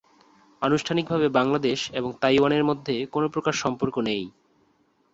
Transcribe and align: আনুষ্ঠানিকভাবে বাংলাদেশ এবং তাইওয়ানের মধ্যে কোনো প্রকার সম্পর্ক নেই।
আনুষ্ঠানিকভাবে 0.61 1.27
বাংলাদেশ 1.29 1.79
এবং 1.93 2.09
তাইওয়ানের 2.21 2.63
মধ্যে 2.63 2.95
কোনো 3.05 3.27
প্রকার 3.29 3.53
সম্পর্ক 3.53 3.95
নেই। 3.99 4.23